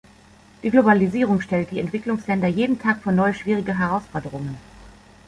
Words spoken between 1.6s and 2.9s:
die Entwicklungsländer jeden